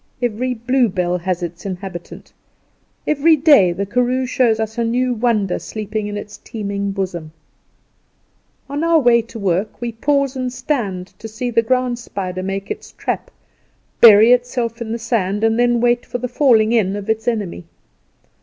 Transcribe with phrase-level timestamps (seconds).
[0.19, 2.33] Every bluebell has its inhabitant.
[3.05, 7.31] Every day the karoo shows us a new wonder sleeping in its teeming bosom.
[8.67, 12.41] On our way back to work we pause and stand to see the ground spider
[12.41, 13.29] make its trap,
[13.99, 17.65] bury itself in the sand, and then wait for the falling in of its enemy.